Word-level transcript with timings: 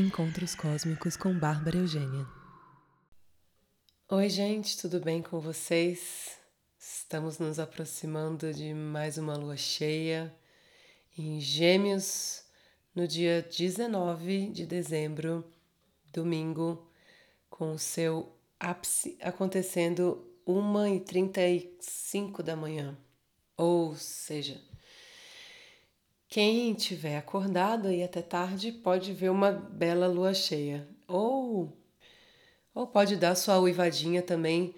Encontros 0.00 0.54
Cósmicos 0.54 1.14
com 1.14 1.38
Bárbara 1.38 1.76
Eugênia. 1.76 2.26
Oi, 4.08 4.30
gente, 4.30 4.78
tudo 4.78 4.98
bem 4.98 5.20
com 5.20 5.38
vocês? 5.40 6.38
Estamos 6.78 7.38
nos 7.38 7.58
aproximando 7.58 8.50
de 8.54 8.72
mais 8.72 9.18
uma 9.18 9.36
lua 9.36 9.58
cheia 9.58 10.34
em 11.18 11.38
Gêmeos 11.38 12.42
no 12.94 13.06
dia 13.06 13.42
19 13.42 14.48
de 14.48 14.64
dezembro, 14.64 15.44
domingo, 16.10 16.90
com 17.50 17.72
o 17.72 17.78
seu 17.78 18.34
ápice 18.58 19.18
acontecendo 19.20 20.26
1h35 20.48 22.40
da 22.42 22.56
manhã. 22.56 22.96
Ou 23.54 23.94
seja, 23.96 24.58
quem 26.30 26.72
tiver 26.74 27.18
acordado 27.18 27.88
aí 27.88 28.04
até 28.04 28.22
tarde 28.22 28.70
pode 28.70 29.12
ver 29.12 29.30
uma 29.30 29.50
bela 29.50 30.06
lua 30.06 30.32
cheia. 30.32 30.88
Ou, 31.08 31.76
ou 32.72 32.86
pode 32.86 33.16
dar 33.16 33.34
sua 33.34 33.58
uivadinha 33.58 34.22
também 34.22 34.72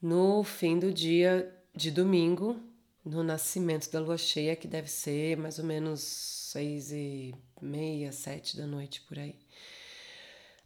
no 0.00 0.42
fim 0.42 0.78
do 0.78 0.90
dia 0.90 1.54
de 1.74 1.90
domingo, 1.90 2.58
no 3.04 3.22
nascimento 3.22 3.90
da 3.90 4.00
lua 4.00 4.16
cheia, 4.16 4.56
que 4.56 4.66
deve 4.66 4.88
ser 4.88 5.36
mais 5.36 5.58
ou 5.58 5.64
menos 5.66 6.00
seis 6.00 6.90
e 6.90 7.34
meia, 7.60 8.10
sete 8.10 8.56
da 8.56 8.66
noite 8.66 9.02
por 9.02 9.18
aí. 9.18 9.36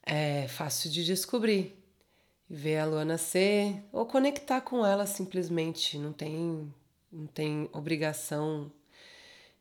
É 0.05 0.47
fácil 0.47 0.89
de 0.89 1.05
descobrir. 1.05 1.77
Ver 2.49 2.79
a 2.79 2.85
lua 2.85 3.05
nascer 3.05 3.83
ou 3.91 4.07
conectar 4.07 4.61
com 4.61 4.87
ela 4.87 5.05
simplesmente. 5.05 5.99
Não 5.99 6.13
tem, 6.13 6.73
não 7.11 7.27
tem 7.27 7.69
obrigação 7.73 8.71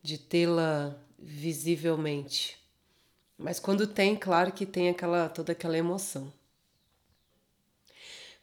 de 0.02 0.18
tê-la 0.18 0.98
visivelmente. 1.18 2.58
Mas 3.38 3.60
quando 3.60 3.88
tem, 3.88 4.16
claro 4.16 4.52
que 4.52 4.66
tem 4.66 4.90
aquela 4.90 5.30
toda 5.30 5.52
aquela 5.52 5.78
emoção. 5.78 6.32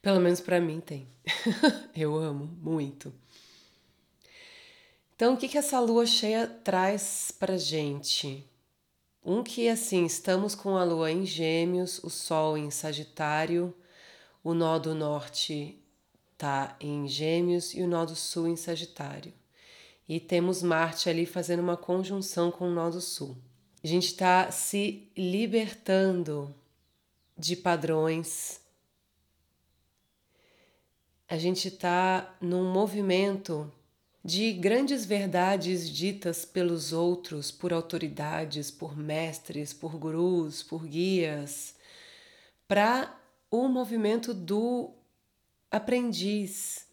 Pelo 0.00 0.20
menos 0.20 0.41
para 0.41 0.60
mim 0.60 0.80
tem. 0.80 1.08
Eu 1.94 2.16
amo 2.16 2.46
muito. 2.60 3.12
Então, 5.14 5.34
o 5.34 5.36
que, 5.36 5.48
que 5.48 5.58
essa 5.58 5.80
lua 5.80 6.06
cheia 6.06 6.46
traz 6.46 7.33
para 7.33 7.56
gente? 7.56 8.48
Um 9.24 9.42
que 9.42 9.68
assim, 9.68 10.06
estamos 10.06 10.55
com 10.55 10.77
a 10.77 10.84
lua 10.84 11.11
em 11.11 11.27
Gêmeos, 11.27 12.02
o 12.05 12.08
Sol 12.08 12.56
em 12.56 12.70
Sagitário, 12.70 13.74
o 14.44 14.55
nó 14.55 14.78
do 14.78 14.94
norte 14.94 15.77
está 16.33 16.77
em 16.80 17.08
Gêmeos 17.08 17.74
e 17.74 17.83
o 17.83 17.88
nó 17.88 18.05
do 18.05 18.14
sul 18.14 18.46
em 18.46 18.55
Sagitário 18.55 19.34
e 20.09 20.19
temos 20.19 20.62
Marte 20.62 21.11
ali 21.11 21.27
fazendo 21.27 21.61
uma 21.61 21.77
conjunção 21.77 22.51
com 22.51 22.69
o 22.69 22.73
nó 22.73 22.89
do 22.89 23.01
Sul. 23.01 23.37
A 23.84 23.87
gente 23.87 24.06
está 24.06 24.51
se 24.51 25.12
libertando 25.17 26.55
de 27.37 27.55
padrões. 27.55 28.61
A 31.29 31.36
gente 31.36 31.69
está 31.69 32.36
num 32.41 32.73
movimento 32.73 33.70
de 34.25 34.53
grandes 34.53 35.05
verdades 35.05 35.89
ditas 35.89 36.45
pelos 36.45 36.92
outros, 36.92 37.51
por 37.51 37.73
autoridades, 37.73 38.70
por 38.70 38.97
mestres, 38.97 39.73
por 39.73 39.97
gurus, 39.97 40.62
por 40.62 40.86
guias, 40.86 41.77
para 42.67 43.14
o 43.51 43.69
movimento 43.69 44.34
do 44.34 44.91
aprendiz. 45.70 46.86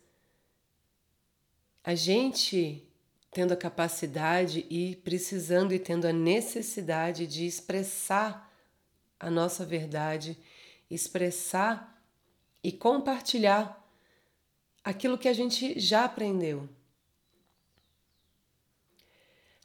A 1.83 1.95
gente 1.95 2.85
tendo 3.35 3.51
a 3.51 3.57
capacidade 3.57 4.65
e 4.69 4.95
precisando 4.95 5.73
e 5.73 5.77
tendo 5.77 6.07
a 6.07 6.13
necessidade 6.13 7.27
de 7.27 7.45
expressar 7.45 8.49
a 9.19 9.29
nossa 9.29 9.65
verdade, 9.65 10.37
expressar 10.89 12.01
e 12.63 12.71
compartilhar 12.71 13.85
aquilo 14.81 15.17
que 15.17 15.27
a 15.27 15.33
gente 15.33 15.77
já 15.77 16.05
aprendeu. 16.05 16.69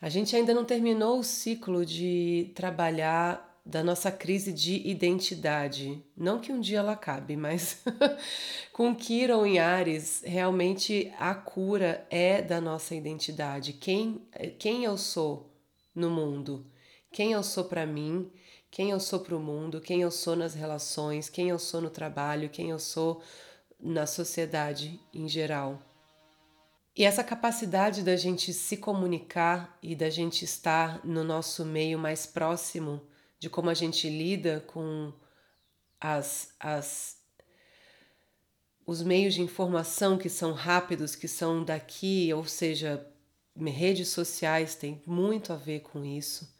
A 0.01 0.09
gente 0.09 0.35
ainda 0.35 0.53
não 0.53 0.65
terminou 0.65 1.21
o 1.21 1.25
ciclo 1.25 1.87
de 1.87 2.51
trabalhar 2.57 3.50
da 3.65 3.83
nossa 3.83 4.11
crise 4.11 4.53
de 4.53 4.87
identidade. 4.89 6.03
Não 6.17 6.41
que 6.41 6.53
um 6.53 6.61
dia 6.61 6.79
ela 6.79 6.93
acabe, 6.93 7.37
mas 7.37 7.83
com 8.73 8.95
Kiron 8.95 9.45
em 9.45 9.59
Ares, 9.59 10.23
realmente 10.25 11.13
a 11.19 11.35
cura 11.35 12.07
é 12.11 12.41
da 12.41 12.61
nossa 12.61 12.95
identidade. 12.95 13.75
Quem, 13.75 14.27
quem 14.59 14.85
eu 14.85 14.97
sou 14.97 15.55
no 15.95 16.11
mundo? 16.11 16.67
Quem 17.13 17.33
eu 17.33 17.43
sou 17.43 17.65
para 17.65 17.87
mim? 17.87 18.31
Quem 18.71 18.91
eu 18.91 19.01
sou 19.01 19.21
para 19.21 19.37
o 19.37 19.41
mundo? 19.41 19.81
Quem 19.81 20.01
eu 20.03 20.11
sou 20.11 20.37
nas 20.37 20.55
relações? 20.55 21.29
Quem 21.29 21.49
eu 21.49 21.59
sou 21.59 21.81
no 21.81 21.91
trabalho? 21.91 22.49
Quem 22.49 22.71
eu 22.71 22.79
sou 22.79 23.21
na 23.79 24.07
sociedade 24.07 25.01
em 25.13 25.29
geral? 25.29 25.83
E 26.97 27.05
essa 27.05 27.25
capacidade 27.25 28.03
da 28.03 28.17
gente 28.17 28.53
se 28.53 28.77
comunicar 28.77 29.79
e 29.83 29.95
da 29.95 30.11
gente 30.11 30.45
estar 30.45 31.05
no 31.05 31.25
nosso 31.25 31.65
meio 31.65 31.99
mais 31.99 32.27
próximo 32.27 33.01
de 33.41 33.49
como 33.51 33.71
a 33.71 33.75
gente 33.75 34.09
lida 34.09 34.63
com 34.67 35.13
as, 35.99 36.55
as 36.61 37.19
os 38.87 39.03
meios 39.03 39.35
de 39.35 39.41
informação 39.41 40.19
que 40.19 40.29
são 40.29 40.53
rápidos, 40.53 41.15
que 41.15 41.29
são 41.29 41.65
daqui, 41.65 42.33
ou 42.35 42.45
seja, 42.45 43.07
redes 43.57 44.09
sociais 44.09 44.75
tem 44.75 45.01
muito 45.07 45.53
a 45.53 45.57
ver 45.57 45.81
com 45.81 46.05
isso, 46.05 46.53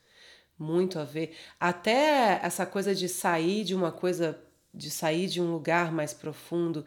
muito 0.59 0.99
a 0.99 1.05
ver. 1.05 1.37
Até 1.59 2.41
essa 2.43 2.65
coisa 2.65 2.95
de 2.95 3.09
sair 3.09 3.65
de 3.65 3.75
uma 3.75 3.91
coisa, 3.93 4.41
de 4.73 4.91
sair 4.91 5.27
de 5.27 5.41
um 5.41 5.53
lugar 5.53 5.93
mais 5.93 6.15
profundo 6.15 6.85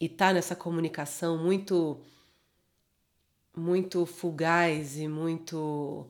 e 0.00 0.06
estar 0.06 0.28
tá 0.28 0.32
nessa 0.32 0.56
comunicação 0.56 1.38
muito 1.38 2.00
muito 3.54 4.04
fugaz 4.04 4.98
e 4.98 5.08
muito 5.08 6.06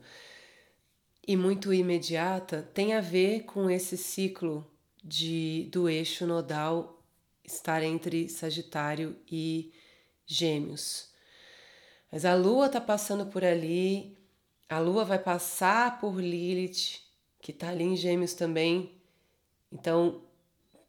e 1.27 1.37
muito 1.37 1.75
imediata 1.75 2.69
tem 2.73 2.95
a 2.95 3.01
ver 3.01 3.45
com 3.45 3.69
esse 3.69 3.97
ciclo 3.97 4.71
de 5.03 5.69
do 5.73 5.89
eixo 5.89 6.27
nodal 6.27 7.03
estar 7.45 7.83
entre 7.83 8.29
Sagitário 8.29 9.17
e 9.31 9.73
Gêmeos. 10.27 11.11
Mas 12.11 12.25
a 12.25 12.35
Lua 12.35 12.67
está 12.67 12.81
passando 12.81 13.27
por 13.27 13.45
ali, 13.45 14.17
a 14.69 14.79
Lua 14.79 15.05
vai 15.05 15.19
passar 15.19 16.01
por 16.01 16.21
Lilith, 16.21 17.01
que 17.41 17.53
está 17.53 17.69
ali 17.69 17.85
em 17.85 17.97
Gêmeos 17.97 18.35
também. 18.35 19.01
Então, 19.71 20.23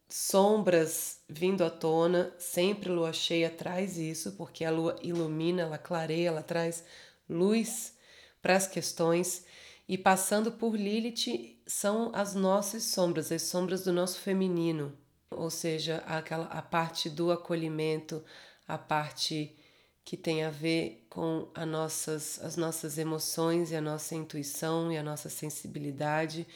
sombras 0.08 1.20
vindo 1.28 1.64
à 1.64 1.70
tona, 1.70 2.32
sempre 2.38 2.88
Lua 2.88 3.12
cheia 3.12 3.50
traz 3.50 3.98
isso, 3.98 4.32
porque 4.32 4.64
a 4.64 4.70
Lua 4.70 4.96
ilumina, 5.02 5.62
ela 5.62 5.78
clareia, 5.78 6.28
ela 6.28 6.42
traz 6.42 6.84
luz 7.28 7.94
para 8.40 8.56
as 8.56 8.66
questões. 8.66 9.44
E 9.88 9.96
passando 9.96 10.52
por 10.52 10.76
Lilith 10.76 11.62
são 11.66 12.10
as 12.14 12.34
nossas 12.34 12.82
sombras, 12.84 13.32
as 13.32 13.42
sombras 13.42 13.84
do 13.84 13.92
nosso 13.92 14.20
feminino, 14.20 14.92
ou 15.30 15.48
seja, 15.48 16.04
aquela 16.06 16.44
a 16.46 16.60
parte 16.60 17.08
do 17.08 17.32
acolhimento, 17.32 18.22
a 18.66 18.76
parte 18.76 19.56
que 20.04 20.16
tem 20.16 20.44
a 20.44 20.50
ver 20.50 21.06
com 21.08 21.48
a 21.54 21.64
nossas, 21.64 22.38
as 22.42 22.56
nossas 22.56 22.98
emoções 22.98 23.70
e 23.70 23.76
a 23.76 23.80
nossa 23.80 24.14
intuição 24.14 24.92
e 24.92 24.98
a 24.98 25.02
nossa 25.02 25.30
sensibilidade, 25.30 26.46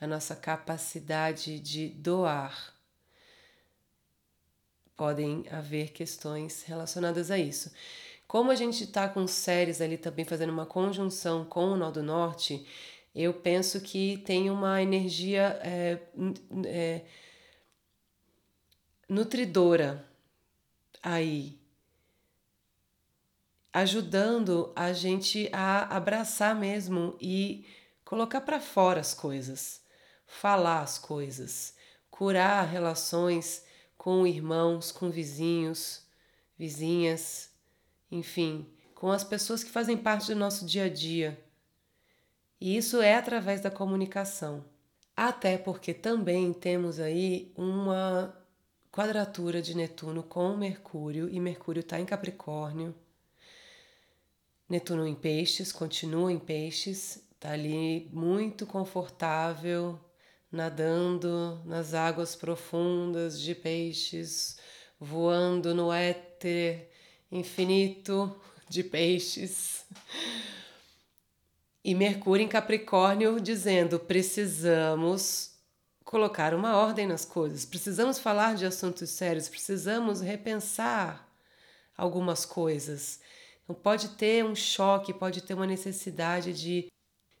a 0.00 0.06
nossa 0.06 0.36
capacidade 0.36 1.58
de 1.58 1.88
doar. 1.88 2.72
Podem 4.96 5.44
haver 5.50 5.90
questões 5.90 6.62
relacionadas 6.62 7.30
a 7.30 7.38
isso. 7.38 7.70
Como 8.26 8.50
a 8.50 8.54
gente 8.56 8.84
está 8.84 9.08
com 9.08 9.26
séries 9.26 9.80
ali 9.80 9.96
também 9.96 10.24
fazendo 10.24 10.50
uma 10.50 10.66
conjunção 10.66 11.44
com 11.44 11.66
o 11.66 11.76
Nó 11.76 11.90
do 11.90 12.02
Norte, 12.02 12.66
eu 13.14 13.32
penso 13.32 13.80
que 13.80 14.18
tem 14.18 14.50
uma 14.50 14.82
energia 14.82 15.58
é, 15.62 16.00
é, 16.66 17.04
nutridora 19.08 20.04
aí, 21.02 21.58
ajudando 23.72 24.72
a 24.74 24.92
gente 24.92 25.48
a 25.52 25.96
abraçar 25.96 26.54
mesmo 26.54 27.16
e 27.20 27.64
colocar 28.04 28.40
para 28.40 28.60
fora 28.60 29.00
as 29.00 29.14
coisas, 29.14 29.80
falar 30.26 30.80
as 30.82 30.98
coisas, 30.98 31.74
curar 32.10 32.66
relações 32.66 33.64
com 33.96 34.26
irmãos, 34.26 34.90
com 34.90 35.10
vizinhos, 35.10 36.04
vizinhas 36.58 37.55
enfim, 38.10 38.66
com 38.94 39.10
as 39.10 39.24
pessoas 39.24 39.62
que 39.62 39.70
fazem 39.70 39.96
parte 39.96 40.28
do 40.28 40.38
nosso 40.38 40.64
dia 40.64 40.84
a 40.84 40.88
dia. 40.88 41.38
E 42.60 42.76
isso 42.76 43.00
é 43.02 43.14
através 43.14 43.60
da 43.60 43.70
comunicação. 43.70 44.64
Até 45.16 45.58
porque 45.58 45.94
também 45.94 46.52
temos 46.52 46.98
aí 46.98 47.52
uma 47.56 48.36
quadratura 48.90 49.60
de 49.60 49.76
Netuno 49.76 50.22
com 50.22 50.56
Mercúrio, 50.56 51.28
e 51.28 51.38
Mercúrio 51.38 51.80
está 51.80 52.00
em 52.00 52.06
Capricórnio. 52.06 52.94
Netuno 54.68 55.06
em 55.06 55.14
Peixes, 55.14 55.70
continua 55.70 56.32
em 56.32 56.38
Peixes, 56.38 57.22
está 57.34 57.52
ali 57.52 58.08
muito 58.12 58.66
confortável, 58.66 60.00
nadando 60.50 61.60
nas 61.64 61.92
águas 61.94 62.34
profundas 62.34 63.40
de 63.40 63.54
peixes, 63.54 64.58
voando 64.98 65.74
no 65.74 65.92
éter 65.92 66.90
infinito 67.36 68.34
de 68.68 68.82
peixes. 68.82 69.84
E 71.84 71.94
Mercúrio 71.94 72.44
em 72.44 72.48
Capricórnio 72.48 73.40
dizendo: 73.40 73.98
precisamos 73.98 75.52
colocar 76.04 76.54
uma 76.54 76.76
ordem 76.76 77.06
nas 77.06 77.24
coisas, 77.24 77.64
precisamos 77.64 78.18
falar 78.18 78.54
de 78.54 78.64
assuntos 78.64 79.10
sérios, 79.10 79.48
precisamos 79.48 80.20
repensar 80.20 81.28
algumas 81.96 82.44
coisas. 82.44 83.20
Então, 83.64 83.74
pode 83.74 84.10
ter 84.10 84.44
um 84.44 84.54
choque, 84.54 85.12
pode 85.12 85.42
ter 85.42 85.54
uma 85.54 85.66
necessidade 85.66 86.52
de, 86.52 86.90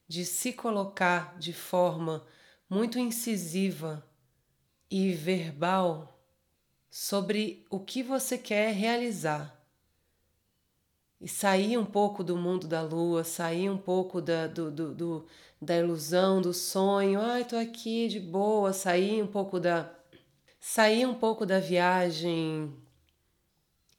de 0.08 0.24
se 0.24 0.52
colocar 0.52 1.38
de 1.38 1.52
forma 1.52 2.26
muito 2.68 2.98
incisiva 2.98 4.04
e 4.90 5.12
verbal 5.12 6.20
sobre 6.90 7.64
o 7.70 7.78
que 7.78 8.02
você 8.02 8.36
quer 8.36 8.72
realizar. 8.72 9.55
E 11.20 11.28
sair 11.28 11.78
um 11.78 11.84
pouco 11.84 12.22
do 12.22 12.36
mundo 12.36 12.68
da 12.68 12.82
lua, 12.82 13.24
sair 13.24 13.70
um 13.70 13.78
pouco 13.78 14.20
da, 14.20 14.46
do, 14.46 14.70
do, 14.70 14.94
do 14.94 15.26
da 15.60 15.76
ilusão, 15.76 16.40
do 16.40 16.52
sonho, 16.52 17.20
ai, 17.20 17.44
tô 17.44 17.56
aqui 17.56 18.08
de 18.08 18.20
boa, 18.20 18.72
sair 18.72 19.22
um 19.22 19.26
pouco 19.26 19.58
da. 19.58 19.90
sair 20.60 21.06
um 21.06 21.14
pouco 21.14 21.46
da 21.46 21.58
viagem 21.58 22.74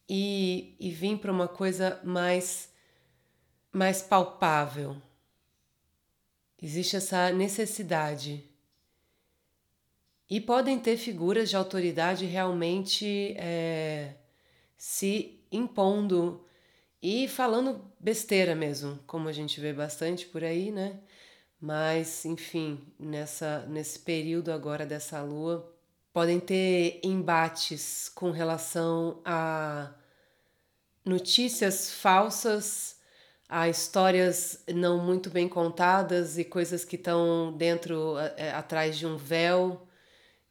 e, 0.07 0.75
e 0.79 0.91
vir 0.91 1.17
para 1.17 1.31
uma 1.31 1.47
coisa 1.47 1.99
mais, 2.03 2.71
mais 3.71 4.01
palpável. 4.01 5.01
Existe 6.61 6.95
essa 6.95 7.31
necessidade. 7.31 8.43
E 10.29 10.41
podem 10.41 10.77
ter 10.79 10.97
figuras 10.97 11.49
de 11.49 11.55
autoridade 11.55 12.25
realmente 12.25 13.33
é, 13.37 14.15
se 14.75 15.39
impondo 15.51 16.46
e 17.01 17.27
falando 17.27 17.81
besteira 17.99 18.55
mesmo, 18.55 18.99
como 19.05 19.29
a 19.29 19.31
gente 19.31 19.59
vê 19.59 19.71
bastante 19.73 20.25
por 20.25 20.43
aí, 20.43 20.71
né? 20.71 20.99
Mas, 21.59 22.25
enfim, 22.25 22.81
nessa, 22.99 23.65
nesse 23.67 23.99
período 23.99 24.51
agora 24.51 24.85
dessa 24.85 25.21
lua, 25.21 25.73
podem 26.13 26.39
ter 26.39 26.99
embates 27.03 28.09
com 28.09 28.31
relação 28.31 29.21
a 29.25 29.91
notícias 31.05 31.91
falsas, 31.91 32.97
a 33.47 33.69
histórias 33.69 34.63
não 34.67 34.97
muito 35.03 35.29
bem 35.29 35.47
contadas 35.47 36.37
e 36.37 36.43
coisas 36.43 36.83
que 36.83 36.95
estão 36.95 37.53
dentro, 37.55 38.17
é, 38.35 38.51
atrás 38.51 38.97
de 38.97 39.05
um 39.05 39.17
véu, 39.17 39.87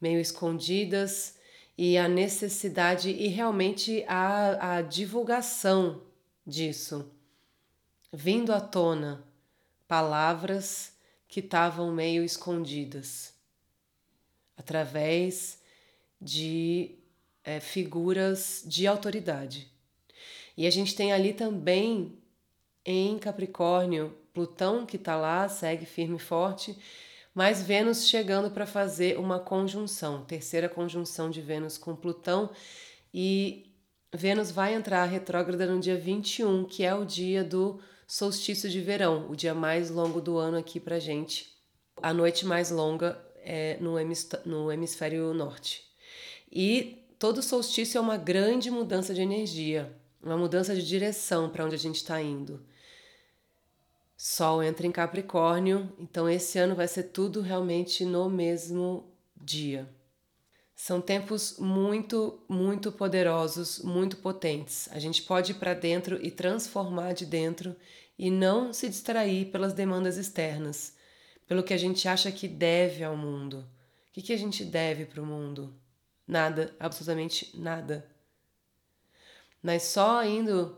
meio 0.00 0.20
escondidas, 0.20 1.34
e 1.76 1.98
a 1.98 2.08
necessidade 2.08 3.10
e 3.10 3.28
realmente 3.28 4.04
a, 4.08 4.76
a 4.76 4.82
divulgação 4.82 6.05
disso, 6.46 7.10
vindo 8.12 8.52
à 8.52 8.60
tona 8.60 9.24
palavras 9.88 10.92
que 11.28 11.40
estavam 11.40 11.92
meio 11.92 12.22
escondidas, 12.22 13.34
através 14.56 15.60
de 16.20 16.98
é, 17.44 17.60
figuras 17.60 18.62
de 18.64 18.86
autoridade. 18.86 19.70
E 20.56 20.66
a 20.66 20.70
gente 20.70 20.94
tem 20.94 21.12
ali 21.12 21.34
também 21.34 22.18
em 22.84 23.18
Capricórnio, 23.18 24.16
Plutão 24.32 24.84
que 24.84 24.96
está 24.96 25.16
lá, 25.16 25.48
segue 25.48 25.86
firme 25.86 26.16
e 26.16 26.20
forte, 26.20 26.78
mas 27.34 27.62
Vênus 27.62 28.08
chegando 28.08 28.50
para 28.50 28.66
fazer 28.66 29.18
uma 29.18 29.38
conjunção, 29.38 30.24
terceira 30.24 30.68
conjunção 30.68 31.30
de 31.30 31.40
Vênus 31.40 31.76
com 31.76 31.94
Plutão, 31.94 32.50
e 33.12 33.70
Vênus 34.12 34.50
vai 34.50 34.74
entrar 34.74 35.04
retrógrada 35.04 35.66
no 35.66 35.80
dia 35.80 35.96
21, 35.96 36.64
que 36.64 36.84
é 36.84 36.94
o 36.94 37.04
dia 37.04 37.42
do 37.42 37.80
solstício 38.06 38.70
de 38.70 38.80
verão, 38.80 39.28
o 39.28 39.36
dia 39.36 39.54
mais 39.54 39.90
longo 39.90 40.20
do 40.20 40.38
ano 40.38 40.56
aqui 40.56 40.78
pra 40.78 40.98
gente. 40.98 41.52
A 42.00 42.14
noite 42.14 42.46
mais 42.46 42.70
longa 42.70 43.18
é 43.38 43.76
no, 43.80 43.96
no 44.44 44.72
hemisfério 44.72 45.34
norte. 45.34 45.84
E 46.50 47.04
todo 47.18 47.42
solstício 47.42 47.98
é 47.98 48.00
uma 48.00 48.16
grande 48.16 48.70
mudança 48.70 49.12
de 49.12 49.22
energia, 49.22 49.92
uma 50.22 50.36
mudança 50.36 50.74
de 50.74 50.86
direção 50.86 51.50
para 51.50 51.64
onde 51.64 51.74
a 51.74 51.78
gente 51.78 51.96
está 51.96 52.20
indo. 52.22 52.64
Sol 54.16 54.62
entra 54.62 54.86
em 54.86 54.92
Capricórnio, 54.92 55.92
então 55.98 56.28
esse 56.28 56.58
ano 56.58 56.74
vai 56.74 56.88
ser 56.88 57.04
tudo 57.04 57.40
realmente 57.40 58.04
no 58.04 58.30
mesmo 58.30 59.04
dia. 59.36 59.88
São 60.76 61.00
tempos 61.00 61.56
muito, 61.58 62.38
muito 62.46 62.92
poderosos, 62.92 63.78
muito 63.78 64.18
potentes. 64.18 64.90
A 64.92 64.98
gente 64.98 65.22
pode 65.22 65.52
ir 65.52 65.54
para 65.54 65.72
dentro 65.72 66.22
e 66.22 66.30
transformar 66.30 67.14
de 67.14 67.24
dentro 67.24 67.74
e 68.18 68.30
não 68.30 68.74
se 68.74 68.86
distrair 68.86 69.46
pelas 69.46 69.72
demandas 69.72 70.18
externas, 70.18 70.94
pelo 71.46 71.62
que 71.62 71.72
a 71.72 71.78
gente 71.78 72.06
acha 72.06 72.30
que 72.30 72.46
deve 72.46 73.02
ao 73.02 73.16
mundo. 73.16 73.66
O 74.10 74.12
que, 74.12 74.20
que 74.20 74.32
a 74.34 74.36
gente 74.36 74.66
deve 74.66 75.06
para 75.06 75.22
o 75.22 75.26
mundo? 75.26 75.74
Nada, 76.28 76.76
absolutamente 76.78 77.58
nada. 77.58 78.06
Mas 79.62 79.82
só 79.82 80.22
indo 80.26 80.76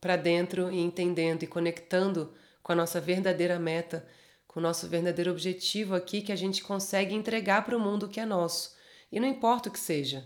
para 0.00 0.16
dentro 0.16 0.72
e 0.72 0.78
entendendo 0.78 1.42
e 1.42 1.46
conectando 1.46 2.32
com 2.62 2.72
a 2.72 2.76
nossa 2.76 2.98
verdadeira 2.98 3.58
meta, 3.58 4.08
com 4.48 4.60
o 4.60 4.62
nosso 4.62 4.88
verdadeiro 4.88 5.30
objetivo 5.30 5.94
aqui, 5.94 6.22
que 6.22 6.32
a 6.32 6.36
gente 6.36 6.64
consegue 6.64 7.14
entregar 7.14 7.66
para 7.66 7.76
o 7.76 7.80
mundo 7.80 8.08
que 8.08 8.18
é 8.18 8.24
nosso 8.24 8.79
e 9.10 9.18
não 9.18 9.28
importa 9.28 9.68
o 9.68 9.72
que 9.72 9.78
seja. 9.78 10.24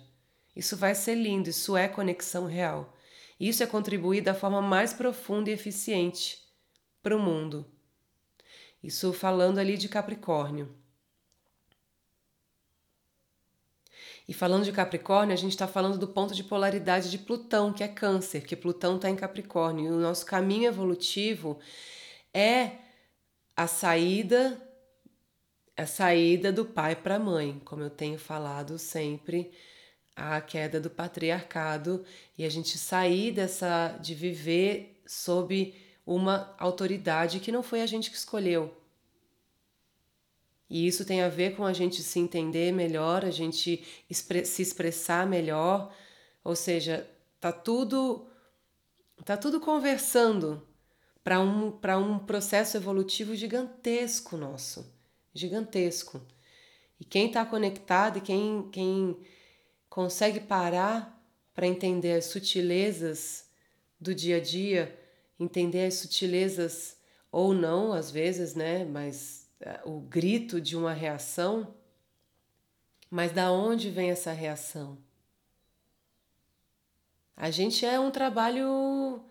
Isso 0.55 0.77
vai 0.77 0.95
ser 0.95 1.15
lindo, 1.15 1.51
isso 1.51 1.77
é 1.77 1.89
conexão 1.89 2.47
real. 2.47 2.95
Isso 3.39 3.63
é 3.63 3.67
contribuir 3.67 4.21
da 4.21 4.35
forma 4.35 4.63
mais 4.63 4.93
profunda 4.93 5.51
e 5.51 5.53
eficiente 5.53 6.39
para 7.03 7.17
o 7.17 7.21
mundo. 7.21 7.67
Isso 8.83 9.13
falando 9.13 9.59
ali 9.59 9.77
de 9.77 9.89
Capricórnio. 9.89 10.75
E 14.27 14.33
falando 14.33 14.65
de 14.65 14.73
Capricórnio, 14.73 15.35
a 15.35 15.37
gente 15.37 15.53
está 15.53 15.67
falando 15.67 15.99
do 15.99 16.09
ponto 16.09 16.35
de 16.35 16.43
polaridade 16.43 17.11
de 17.11 17.19
Plutão, 17.19 17.73
que 17.73 17.83
é 17.85 17.89
Câncer, 17.89 18.47
que 18.47 18.57
Plutão 18.57 18.97
está 18.97 19.11
em 19.11 19.17
Capricórnio. 19.17 19.87
E 19.87 19.91
o 19.91 20.01
nosso 20.01 20.25
caminho 20.25 20.67
evolutivo 20.67 21.59
é 22.33 22.79
a 23.55 23.67
saída 23.67 24.61
a 25.77 25.87
saída 25.87 26.53
do 26.53 26.65
pai 26.65 26.95
para 26.95 27.17
a 27.17 27.19
mãe, 27.19 27.61
como 27.65 27.83
eu 27.83 27.91
tenho 27.91 28.19
falado 28.19 28.79
sempre, 28.79 29.51
a 30.15 30.41
queda 30.41 30.81
do 30.81 30.89
patriarcado 30.89 32.05
e 32.39 32.45
a 32.45 32.49
gente 32.49 32.79
sair 32.79 33.33
dessa 33.33 33.89
de 34.01 34.15
viver 34.15 35.01
sob 35.07 35.75
uma 36.07 36.55
autoridade 36.59 37.41
que 37.41 37.51
não 37.51 37.63
foi 37.63 37.81
a 37.81 37.87
gente 37.87 38.11
que 38.11 38.17
escolheu. 38.17 38.73
E 40.71 40.87
isso 40.87 41.05
tem 41.05 41.23
a 41.23 41.29
ver 41.29 41.57
com 41.57 41.65
a 41.65 41.73
gente 41.73 42.03
se 42.03 42.19
entender 42.19 42.73
melhor, 42.73 43.25
a 43.25 43.31
gente 43.31 43.85
se 44.11 44.63
expressar 44.63 45.27
melhor, 45.27 45.95
ou 46.43 46.55
seja, 46.55 47.09
tá 47.41 47.53
tudo 47.53 48.27
tá 49.25 49.37
tudo 49.37 49.61
conversando 49.61 50.67
para 51.23 51.41
um 51.41 51.71
para 51.71 51.99
um 51.99 52.19
processo 52.19 52.77
evolutivo 52.77 53.35
gigantesco 53.35 54.37
nosso 54.37 54.94
gigantesco. 55.35 56.25
E 56.99 57.05
quem 57.05 57.27
está 57.27 57.45
conectado 57.45 58.19
e 58.19 58.21
quem, 58.21 58.69
quem 58.71 59.19
consegue 59.91 60.41
parar 60.41 61.23
para 61.53 61.67
entender 61.67 62.13
as 62.13 62.27
sutilezas 62.27 63.51
do 64.01 64.15
dia 64.15 64.37
a 64.37 64.41
dia, 64.41 64.99
entender 65.39 65.87
as 65.87 65.95
sutilezas 65.95 66.97
ou 67.31 67.53
não, 67.53 67.93
às 67.93 68.11
vezes, 68.11 68.55
né? 68.55 68.85
Mas 68.85 69.51
uh, 69.61 69.97
o 69.97 70.01
grito 70.01 70.61
de 70.61 70.77
uma 70.77 70.93
reação. 70.93 71.75
Mas 73.11 73.33
da 73.33 73.51
onde 73.53 73.91
vem 73.91 74.11
essa 74.11 74.33
reação? 74.33 74.99
A 77.37 77.51
gente 77.51 77.85
é 77.85 77.99
um 77.99 78.11
trabalho 78.11 79.25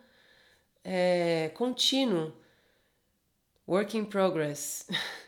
é, 0.84 1.50
contínuo, 1.56 2.34
work 3.68 3.98
in 3.98 4.06
progress. 4.06 4.88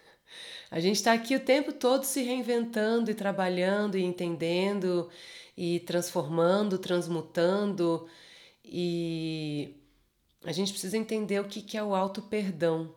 A 0.75 0.81
gente 0.81 0.97
está 0.97 1.13
aqui 1.13 1.33
o 1.33 1.39
tempo 1.39 1.71
todo 1.71 2.03
se 2.03 2.21
reinventando 2.21 3.09
e 3.09 3.13
trabalhando 3.13 3.97
e 3.97 4.03
entendendo 4.03 5.09
e 5.55 5.79
transformando, 5.79 6.77
transmutando 6.77 8.09
e 8.61 9.73
a 10.43 10.51
gente 10.51 10.73
precisa 10.73 10.97
entender 10.97 11.39
o 11.39 11.47
que 11.47 11.77
é 11.77 11.81
o 11.81 11.95
auto-perdão. 11.95 12.93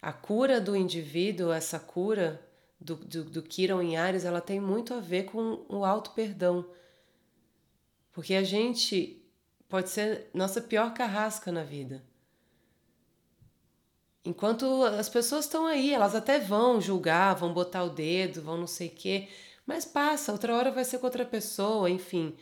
A 0.00 0.12
cura 0.12 0.60
do 0.60 0.76
indivíduo, 0.76 1.50
essa 1.50 1.80
cura 1.80 2.40
do, 2.80 2.94
do, 2.94 3.24
do 3.24 3.42
Kiron 3.42 3.82
em 3.82 3.96
Ares, 3.96 4.24
ela 4.24 4.40
tem 4.40 4.60
muito 4.60 4.94
a 4.94 5.00
ver 5.00 5.24
com 5.24 5.66
o 5.68 5.84
auto-perdão. 5.84 6.64
Porque 8.12 8.34
a 8.34 8.44
gente 8.44 9.20
pode 9.68 9.90
ser 9.90 10.30
nossa 10.32 10.60
pior 10.60 10.94
carrasca 10.94 11.50
na 11.50 11.64
vida. 11.64 12.00
Enquanto 14.24 14.84
as 14.84 15.08
pessoas 15.08 15.46
estão 15.46 15.66
aí, 15.66 15.92
elas 15.92 16.14
até 16.14 16.38
vão 16.38 16.80
julgar, 16.80 17.34
vão 17.34 17.52
botar 17.52 17.82
o 17.84 17.90
dedo, 17.90 18.42
vão 18.42 18.56
não 18.56 18.66
sei 18.66 18.88
o 18.88 18.90
quê, 18.90 19.28
mas 19.66 19.84
passa, 19.84 20.32
outra 20.32 20.54
hora 20.54 20.70
vai 20.70 20.84
ser 20.84 20.98
com 20.98 21.06
outra 21.06 21.24
pessoa, 21.24 21.90
enfim. 21.90 22.36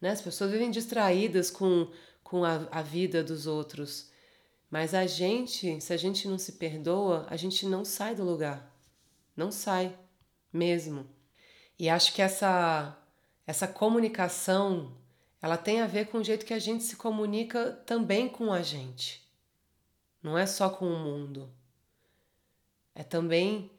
Né? 0.00 0.10
As 0.10 0.22
pessoas 0.22 0.50
vivem 0.50 0.70
distraídas 0.70 1.50
com, 1.50 1.90
com 2.22 2.44
a, 2.44 2.66
a 2.70 2.82
vida 2.82 3.22
dos 3.22 3.46
outros. 3.46 4.10
Mas 4.70 4.94
a 4.94 5.06
gente, 5.06 5.80
se 5.80 5.92
a 5.92 5.96
gente 5.96 6.28
não 6.28 6.38
se 6.38 6.52
perdoa, 6.52 7.26
a 7.28 7.36
gente 7.36 7.66
não 7.66 7.84
sai 7.84 8.14
do 8.14 8.24
lugar. 8.24 8.74
Não 9.36 9.50
sai 9.50 9.96
mesmo. 10.52 11.06
E 11.78 11.88
acho 11.88 12.14
que 12.14 12.22
essa 12.22 12.98
essa 13.48 13.66
comunicação, 13.66 14.94
ela 15.40 15.56
tem 15.56 15.80
a 15.80 15.86
ver 15.86 16.08
com 16.08 16.18
o 16.18 16.22
jeito 16.22 16.44
que 16.44 16.52
a 16.52 16.58
gente 16.58 16.84
se 16.84 16.96
comunica 16.96 17.72
também 17.86 18.28
com 18.28 18.52
a 18.52 18.60
gente. 18.60 19.26
Não 20.22 20.36
é 20.36 20.46
só 20.46 20.68
com 20.68 20.86
o 20.86 20.98
mundo. 20.98 21.50
É 22.94 23.02
também 23.02 23.70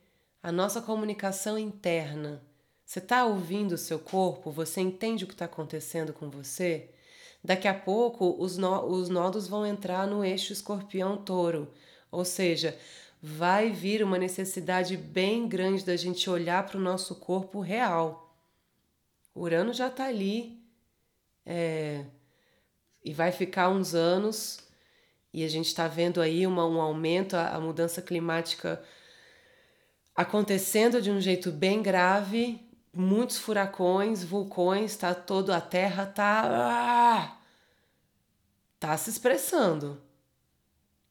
a 0.41 0.51
nossa 0.51 0.81
comunicação 0.81 1.57
interna. 1.57 2.41
Você 2.85 2.99
está 2.99 3.25
ouvindo 3.25 3.73
o 3.73 3.77
seu 3.77 3.99
corpo? 3.99 4.51
Você 4.51 4.81
entende 4.81 5.23
o 5.23 5.27
que 5.27 5.33
está 5.33 5.45
acontecendo 5.45 6.13
com 6.13 6.29
você? 6.29 6.89
Daqui 7.43 7.67
a 7.67 7.73
pouco 7.73 8.35
os, 8.39 8.57
nó, 8.57 8.85
os 8.85 9.09
nódulos 9.09 9.47
vão 9.47 9.65
entrar 9.65 10.07
no 10.07 10.25
eixo 10.25 10.51
escorpião-touro, 10.51 11.71
ou 12.11 12.25
seja, 12.25 12.77
vai 13.21 13.69
vir 13.69 14.03
uma 14.03 14.17
necessidade 14.17 14.97
bem 14.97 15.47
grande 15.47 15.85
da 15.85 15.95
gente 15.95 16.29
olhar 16.29 16.65
para 16.65 16.77
o 16.77 16.81
nosso 16.81 17.15
corpo 17.15 17.61
real 17.61 18.29
Urano 19.39 19.73
já 19.73 19.87
está 19.87 20.05
ali 20.05 20.61
é, 21.45 22.05
e 23.03 23.13
vai 23.13 23.31
ficar 23.31 23.69
uns 23.69 23.95
anos 23.95 24.59
e 25.33 25.43
a 25.43 25.47
gente 25.47 25.67
está 25.67 25.87
vendo 25.87 26.21
aí 26.21 26.45
uma, 26.47 26.65
um 26.65 26.81
aumento, 26.81 27.35
a, 27.35 27.49
a, 27.49 27.59
mudança 27.59 28.01
climática 28.01 28.81
acontecendo 30.15 31.01
de 31.01 31.11
um 31.11 31.21
jeito 31.21 31.51
bem 31.51 31.81
grave, 31.81 32.59
muitos 32.93 33.37
furacões, 33.37 34.23
vulcões, 34.23 34.95
tá 34.97 35.13
todo 35.13 35.53
a 35.53 35.61
Terra 35.61 36.05
tá 36.07 36.41
ah, 36.45 37.37
tá 38.79 38.97
se 38.97 39.09
expressando 39.09 40.01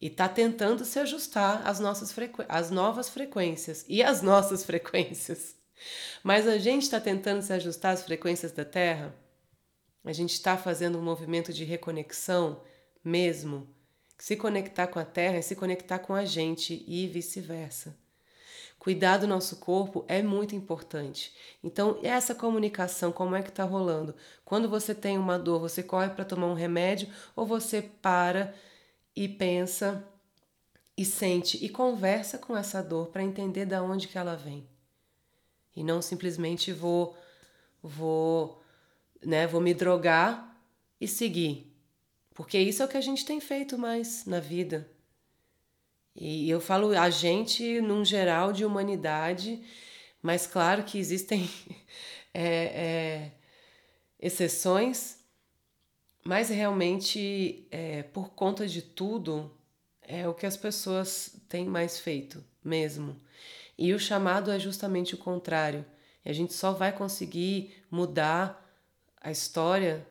e 0.01 0.11
tá 0.11 0.29
tentando 0.29 0.85
se 0.85 0.99
ajustar 0.99 1.67
às 1.67 1.81
nossas 1.81 2.15
às 2.49 2.71
novas 2.71 3.09
frequências 3.09 3.85
e 3.89 4.03
às 4.03 4.21
nossas 4.23 4.65
frequências. 4.65 5.57
Mas 6.25 6.47
a 6.49 6.59
gente 6.59 6.83
está 6.83 7.01
tentando 7.01 7.43
se 7.43 7.53
ajustar 7.53 7.95
às 7.95 8.03
frequências 8.03 8.51
da 8.51 8.65
Terra? 8.65 9.15
A 10.05 10.13
gente 10.13 10.33
está 10.33 10.57
fazendo 10.57 10.99
um 10.99 11.03
movimento 11.03 11.53
de 11.53 11.65
reconexão 11.65 12.63
mesmo? 13.05 13.69
Se 14.19 14.37
conectar 14.37 14.89
com 14.89 14.99
a 14.99 15.05
Terra 15.05 15.37
é 15.37 15.43
se 15.43 15.55
conectar 15.55 16.01
com 16.01 16.15
a 16.15 16.25
gente 16.25 16.85
e 16.87 17.07
vice-versa. 17.07 17.97
Cuidar 18.79 19.19
do 19.19 19.27
nosso 19.27 19.57
corpo 19.57 20.05
é 20.09 20.23
muito 20.23 20.55
importante. 20.55 21.33
Então, 21.63 21.99
essa 22.03 22.35
comunicação, 22.35 23.11
como 23.11 23.35
é 23.35 23.43
que 23.43 23.49
está 23.49 23.65
rolando? 23.65 24.15
Quando 24.45 24.69
você 24.69 24.95
tem 24.95 25.17
uma 25.17 25.39
dor, 25.39 25.61
você 25.61 25.83
corre 25.83 26.11
para 26.11 26.25
tomar 26.25 26.47
um 26.47 26.55
remédio 26.55 27.09
ou 27.35 27.47
você 27.47 27.81
para 27.81 28.55
e 29.15 29.29
pensa 29.29 30.05
e 30.97 31.05
sente 31.05 31.65
e 31.65 31.69
conversa 31.69 32.39
com 32.39 32.57
essa 32.57 32.83
dor 32.83 33.09
para 33.09 33.23
entender 33.23 33.65
da 33.65 33.83
onde 33.83 34.09
que 34.09 34.19
ela 34.19 34.37
vem 34.37 34.69
e 35.79 35.85
não 35.85 36.03
simplesmente 36.03 36.73
vou 36.73 37.17
vou, 37.81 38.61
né, 39.25 39.47
vou 39.47 39.61
me 39.61 39.73
drogar 39.73 40.57
e 41.01 41.07
seguir. 41.07 41.68
Porque 42.39 42.57
isso 42.57 42.85
é 42.85 42.87
o 42.87 42.89
que 42.89 42.97
a 42.97 43.01
gente 43.01 43.27
tem 43.27 43.41
feito 43.41 43.77
mais 43.77 44.25
na 44.25 44.39
vida. 44.39 44.89
E 46.15 46.49
eu 46.49 46.61
falo 46.61 46.97
a 46.97 47.11
gente 47.11 47.81
num 47.81 48.05
geral 48.05 48.53
de 48.53 48.65
humanidade, 48.65 49.61
mas 50.23 50.47
claro 50.47 50.85
que 50.85 50.99
existem 50.99 51.51
é, 52.33 52.45
é, 52.45 53.33
exceções, 54.21 55.19
mas 56.25 56.49
realmente 56.49 57.67
é, 57.73 58.05
por 58.05 58.31
conta 58.31 58.69
de 58.69 58.83
tudo 58.83 59.53
é 60.01 60.29
o 60.29 60.33
que 60.33 60.47
as 60.47 60.57
pessoas 60.57 61.41
têm 61.49 61.67
mais 61.67 61.99
feito 61.99 62.45
mesmo. 62.63 63.21
E 63.77 63.93
o 63.93 63.99
chamado 63.99 64.53
é 64.53 64.61
justamente 64.61 65.13
o 65.13 65.19
contrário. 65.19 65.85
E 66.25 66.31
a 66.31 66.33
gente 66.33 66.55
só 66.55 66.71
vai 66.71 66.93
conseguir 66.93 67.85
mudar 67.91 68.65
a 69.21 69.29
história 69.29 70.07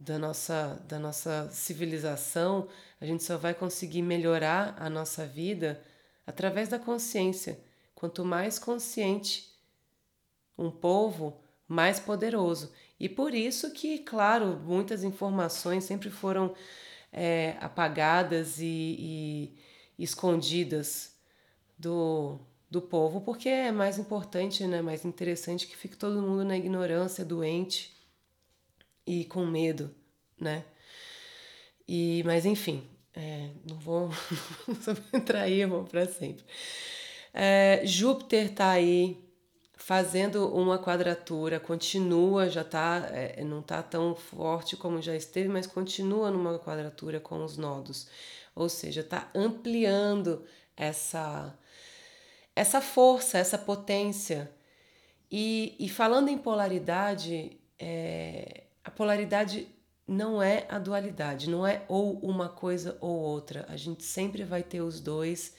da 0.00 0.18
nossa, 0.18 0.82
da 0.88 0.98
nossa 0.98 1.50
civilização, 1.52 2.66
a 2.98 3.04
gente 3.04 3.22
só 3.22 3.36
vai 3.36 3.52
conseguir 3.52 4.00
melhorar 4.00 4.74
a 4.78 4.88
nossa 4.88 5.26
vida 5.26 5.78
através 6.26 6.70
da 6.70 6.78
consciência. 6.78 7.60
Quanto 7.94 8.24
mais 8.24 8.58
consciente 8.58 9.54
um 10.56 10.70
povo, 10.70 11.38
mais 11.68 12.00
poderoso. 12.00 12.72
E 12.98 13.10
por 13.10 13.34
isso 13.34 13.72
que, 13.72 13.98
claro, 13.98 14.58
muitas 14.64 15.04
informações 15.04 15.84
sempre 15.84 16.10
foram 16.10 16.54
é, 17.12 17.56
apagadas 17.60 18.58
e, 18.58 19.54
e 19.98 20.02
escondidas 20.02 21.14
do, 21.78 22.38
do 22.70 22.80
povo, 22.80 23.20
porque 23.20 23.50
é 23.50 23.70
mais 23.70 23.98
importante, 23.98 24.66
né, 24.66 24.80
mais 24.80 25.04
interessante 25.04 25.66
que 25.66 25.76
fique 25.76 25.96
todo 25.96 26.22
mundo 26.22 26.44
na 26.44 26.56
ignorância, 26.56 27.24
doente 27.24 27.99
e 29.06 29.24
com 29.24 29.44
medo, 29.46 29.94
né? 30.38 30.64
E, 31.86 32.22
mas 32.24 32.46
enfim, 32.46 32.86
é, 33.14 33.50
não 33.68 33.76
vou, 33.78 34.10
entrar 35.12 35.42
aí, 35.42 35.64
vou 35.66 35.84
para 35.84 36.06
sempre. 36.06 36.44
É, 37.32 37.82
Júpiter 37.84 38.46
está 38.46 38.70
aí 38.70 39.18
fazendo 39.74 40.48
uma 40.54 40.78
quadratura, 40.78 41.58
continua, 41.58 42.48
já 42.48 42.62
tá, 42.62 43.08
é, 43.12 43.42
não 43.42 43.60
está 43.60 43.82
tão 43.82 44.14
forte 44.14 44.76
como 44.76 45.02
já 45.02 45.16
esteve, 45.16 45.48
mas 45.48 45.66
continua 45.66 46.30
numa 46.30 46.58
quadratura 46.58 47.18
com 47.18 47.42
os 47.44 47.56
nodos, 47.56 48.08
ou 48.54 48.68
seja, 48.68 49.00
está 49.00 49.28
ampliando 49.34 50.44
essa 50.76 51.56
essa 52.54 52.80
força, 52.80 53.38
essa 53.38 53.56
potência. 53.56 54.50
E, 55.30 55.76
e 55.78 55.88
falando 55.88 56.28
em 56.28 56.36
polaridade, 56.36 57.58
é, 57.78 58.64
a 58.84 58.90
polaridade 58.90 59.68
não 60.06 60.42
é 60.42 60.66
a 60.68 60.78
dualidade, 60.78 61.48
não 61.48 61.66
é 61.66 61.84
ou 61.88 62.18
uma 62.18 62.48
coisa 62.48 62.96
ou 63.00 63.16
outra. 63.16 63.64
A 63.68 63.76
gente 63.76 64.02
sempre 64.02 64.42
vai 64.42 64.62
ter 64.62 64.80
os 64.80 65.00
dois. 65.00 65.54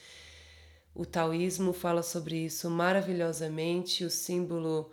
O 0.94 1.06
taoísmo 1.06 1.72
fala 1.72 2.02
sobre 2.02 2.36
isso 2.36 2.68
maravilhosamente. 2.68 4.04
O 4.04 4.10
símbolo 4.10 4.92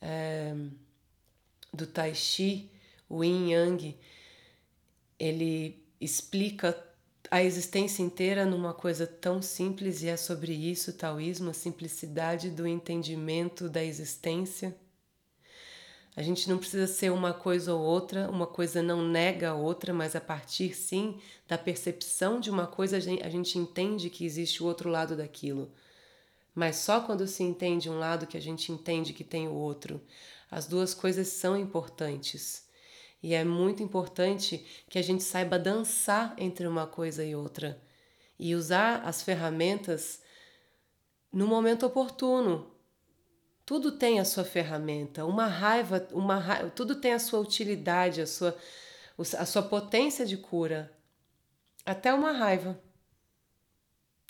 é, 0.00 0.54
do 1.72 1.86
Tai 1.86 2.14
Chi, 2.14 2.70
o 3.08 3.24
Yin 3.24 3.52
Yang, 3.52 3.98
ele 5.18 5.82
explica 6.00 6.76
a 7.30 7.42
existência 7.42 8.02
inteira 8.02 8.44
numa 8.44 8.72
coisa 8.72 9.06
tão 9.06 9.42
simples 9.42 10.02
e 10.02 10.08
é 10.08 10.16
sobre 10.16 10.52
isso 10.52 10.90
o 10.90 10.94
taoísmo, 10.94 11.50
a 11.50 11.54
simplicidade 11.54 12.50
do 12.50 12.66
entendimento 12.66 13.68
da 13.68 13.82
existência. 13.82 14.76
A 16.18 16.22
gente 16.22 16.48
não 16.48 16.58
precisa 16.58 16.88
ser 16.88 17.12
uma 17.12 17.32
coisa 17.32 17.72
ou 17.72 17.80
outra, 17.80 18.28
uma 18.28 18.44
coisa 18.44 18.82
não 18.82 19.06
nega 19.06 19.50
a 19.50 19.54
outra, 19.54 19.94
mas 19.94 20.16
a 20.16 20.20
partir 20.20 20.74
sim 20.74 21.20
da 21.46 21.56
percepção 21.56 22.40
de 22.40 22.50
uma 22.50 22.66
coisa 22.66 22.96
a 22.96 23.00
gente, 23.00 23.56
entende 23.56 24.10
que 24.10 24.26
existe 24.26 24.60
o 24.60 24.66
outro 24.66 24.90
lado 24.90 25.14
daquilo. 25.14 25.70
Mas 26.52 26.74
só 26.74 27.00
quando 27.02 27.24
se 27.28 27.44
entende 27.44 27.88
um 27.88 28.00
lado 28.00 28.26
que 28.26 28.36
a 28.36 28.40
gente 28.40 28.72
entende 28.72 29.12
que 29.12 29.22
tem 29.22 29.46
o 29.46 29.54
outro. 29.54 30.02
As 30.50 30.66
duas 30.66 30.92
coisas 30.92 31.28
são 31.28 31.56
importantes. 31.56 32.66
E 33.22 33.32
é 33.32 33.44
muito 33.44 33.80
importante 33.80 34.66
que 34.90 34.98
a 34.98 35.02
gente 35.02 35.22
saiba 35.22 35.56
dançar 35.56 36.34
entre 36.36 36.66
uma 36.66 36.88
coisa 36.88 37.24
e 37.24 37.36
outra 37.36 37.80
e 38.36 38.56
usar 38.56 39.02
as 39.04 39.22
ferramentas 39.22 40.20
no 41.32 41.46
momento 41.46 41.86
oportuno. 41.86 42.76
Tudo 43.68 43.92
tem 43.92 44.18
a 44.18 44.24
sua 44.24 44.44
ferramenta, 44.44 45.26
uma 45.26 45.46
raiva, 45.46 46.08
uma 46.12 46.38
raiva, 46.38 46.70
tudo 46.70 46.94
tem 46.94 47.12
a 47.12 47.18
sua 47.18 47.38
utilidade, 47.38 48.22
a 48.22 48.26
sua, 48.26 48.56
a 49.18 49.44
sua 49.44 49.60
potência 49.60 50.24
de 50.24 50.38
cura. 50.38 50.90
Até 51.84 52.14
uma 52.14 52.32
raiva. 52.32 52.80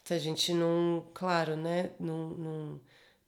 Se 0.02 0.12
a 0.12 0.18
gente 0.18 0.52
não, 0.52 1.07
claro, 1.14 1.57
né, 1.57 1.92
não, 2.00 2.30
não, 2.30 2.80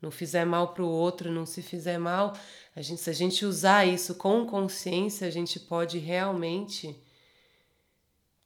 não 0.02 0.10
fizer 0.10 0.44
mal 0.44 0.74
para 0.74 0.82
o 0.82 0.88
outro, 0.90 1.30
não 1.30 1.46
se 1.46 1.62
fizer 1.62 1.96
mal, 1.96 2.36
a 2.74 2.82
gente, 2.82 3.00
se 3.00 3.08
a 3.08 3.12
gente 3.12 3.46
usar 3.46 3.86
isso 3.86 4.16
com 4.16 4.44
consciência, 4.44 5.28
a 5.28 5.30
gente 5.30 5.60
pode 5.60 5.96
realmente 5.98 7.00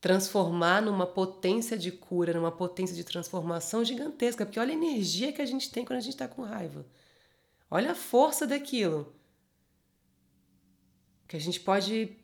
transformar 0.02 0.83
numa 0.83 1.06
potência 1.06 1.78
de 1.78 1.90
cura, 1.90 2.35
numa 2.35 2.52
potência 2.52 2.94
de 2.94 3.04
transformação 3.04 3.83
gigantesca, 3.83 4.44
porque 4.44 4.61
olha 4.61 4.73
a 4.73 4.76
energia 4.76 5.33
que 5.33 5.40
a 5.40 5.47
gente 5.47 5.71
tem 5.71 5.83
quando 5.83 5.97
a 5.97 6.02
gente 6.02 6.12
está 6.12 6.28
com 6.28 6.42
raiva. 6.42 6.85
Olha 7.75 7.90
a 7.90 7.95
força 7.97 8.47
daquilo. 8.47 9.12
Que 11.26 11.37
a 11.37 11.40
gente 11.40 11.59
pode 11.59 12.16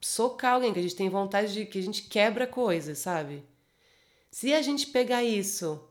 socar 0.00 0.54
alguém, 0.54 0.72
que 0.72 0.78
a 0.78 0.82
gente 0.82 0.94
tem 0.94 1.08
vontade 1.08 1.52
de 1.52 1.66
que 1.66 1.80
a 1.80 1.82
gente 1.82 2.04
quebra 2.04 2.46
coisas, 2.46 2.98
sabe? 2.98 3.44
Se 4.30 4.54
a 4.54 4.62
gente 4.62 4.86
pegar 4.86 5.24
isso 5.24 5.84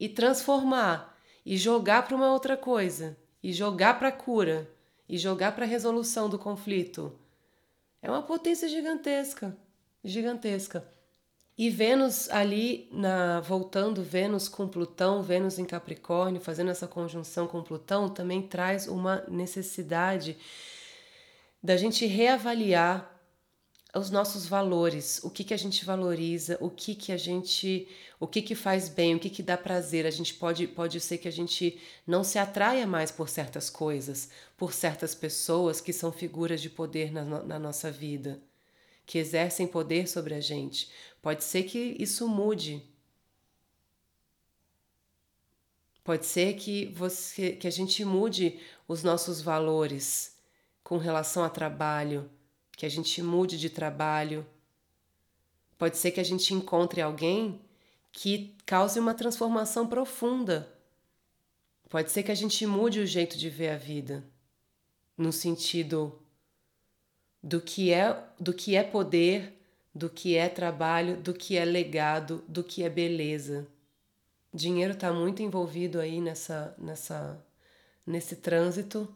e 0.00 0.08
transformar 0.08 1.16
e 1.46 1.56
jogar 1.56 2.08
para 2.08 2.16
uma 2.16 2.32
outra 2.32 2.56
coisa, 2.56 3.16
e 3.40 3.52
jogar 3.52 4.00
para 4.00 4.10
cura, 4.10 4.68
e 5.08 5.16
jogar 5.16 5.52
para 5.54 5.64
resolução 5.64 6.28
do 6.28 6.40
conflito, 6.40 7.16
é 8.02 8.10
uma 8.10 8.24
potência 8.24 8.68
gigantesca, 8.68 9.56
gigantesca. 10.02 10.92
E 11.58 11.70
Vênus 11.70 12.30
ali, 12.30 12.88
na, 12.92 13.40
voltando 13.40 14.00
Vênus 14.00 14.48
com 14.48 14.68
Plutão, 14.68 15.24
Vênus 15.24 15.58
em 15.58 15.64
Capricórnio, 15.64 16.40
fazendo 16.40 16.70
essa 16.70 16.86
conjunção 16.86 17.48
com 17.48 17.64
Plutão, 17.64 18.08
também 18.08 18.40
traz 18.40 18.86
uma 18.86 19.24
necessidade 19.26 20.36
da 21.60 21.76
gente 21.76 22.06
reavaliar 22.06 23.12
os 23.92 24.08
nossos 24.08 24.46
valores, 24.46 25.18
o 25.24 25.30
que, 25.30 25.42
que 25.42 25.52
a 25.52 25.56
gente 25.56 25.84
valoriza, 25.84 26.56
o 26.60 26.70
que, 26.70 26.94
que 26.94 27.10
a 27.10 27.16
gente, 27.16 27.88
o 28.20 28.28
que, 28.28 28.40
que 28.40 28.54
faz 28.54 28.88
bem, 28.88 29.16
o 29.16 29.18
que, 29.18 29.28
que 29.28 29.42
dá 29.42 29.56
prazer. 29.56 30.06
A 30.06 30.10
gente 30.10 30.34
pode, 30.34 30.68
pode 30.68 31.00
ser 31.00 31.18
que 31.18 31.26
a 31.26 31.32
gente 31.32 31.76
não 32.06 32.22
se 32.22 32.38
atraia 32.38 32.86
mais 32.86 33.10
por 33.10 33.28
certas 33.28 33.68
coisas, 33.68 34.30
por 34.56 34.72
certas 34.72 35.12
pessoas 35.12 35.80
que 35.80 35.92
são 35.92 36.12
figuras 36.12 36.60
de 36.62 36.70
poder 36.70 37.10
na, 37.12 37.24
na 37.24 37.58
nossa 37.58 37.90
vida 37.90 38.40
que 39.08 39.16
exercem 39.16 39.66
poder 39.66 40.06
sobre 40.06 40.34
a 40.34 40.40
gente. 40.40 40.90
Pode 41.28 41.44
ser 41.44 41.64
que 41.64 41.94
isso 41.98 42.26
mude. 42.26 42.82
Pode 46.02 46.24
ser 46.24 46.54
que 46.54 46.86
você 46.86 47.52
que 47.52 47.66
a 47.66 47.70
gente 47.70 48.02
mude 48.02 48.58
os 48.88 49.02
nossos 49.02 49.42
valores 49.42 50.38
com 50.82 50.96
relação 50.96 51.44
a 51.44 51.50
trabalho, 51.50 52.30
que 52.72 52.86
a 52.86 52.88
gente 52.88 53.20
mude 53.22 53.58
de 53.58 53.68
trabalho. 53.68 54.46
Pode 55.76 55.98
ser 55.98 56.12
que 56.12 56.20
a 56.20 56.24
gente 56.24 56.54
encontre 56.54 57.02
alguém 57.02 57.60
que 58.10 58.56
cause 58.64 58.98
uma 58.98 59.12
transformação 59.12 59.86
profunda. 59.86 60.74
Pode 61.90 62.10
ser 62.10 62.22
que 62.22 62.32
a 62.32 62.34
gente 62.34 62.64
mude 62.64 63.00
o 63.00 63.06
jeito 63.06 63.36
de 63.36 63.50
ver 63.50 63.68
a 63.68 63.76
vida, 63.76 64.24
no 65.14 65.30
sentido 65.30 66.18
do 67.42 67.60
que 67.60 67.92
é 67.92 68.18
do 68.40 68.54
que 68.54 68.74
é 68.74 68.82
poder, 68.82 69.57
do 69.98 70.08
que 70.08 70.36
é 70.36 70.48
trabalho, 70.48 71.16
do 71.16 71.34
que 71.34 71.56
é 71.56 71.64
legado, 71.64 72.44
do 72.46 72.62
que 72.62 72.84
é 72.84 72.88
beleza. 72.88 73.66
Dinheiro 74.54 74.92
está 74.92 75.12
muito 75.12 75.42
envolvido 75.42 75.98
aí 76.00 76.20
nessa 76.20 76.74
nessa 76.78 77.44
nesse 78.06 78.36
trânsito. 78.36 79.12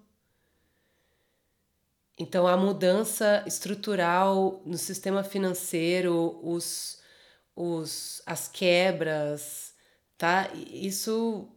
Então 2.18 2.46
a 2.46 2.56
mudança 2.56 3.44
estrutural 3.46 4.60
no 4.66 4.76
sistema 4.76 5.22
financeiro, 5.22 6.38
os, 6.42 7.00
os 7.56 8.20
as 8.26 8.48
quebras, 8.48 9.74
tá? 10.18 10.50
Isso 10.54 11.48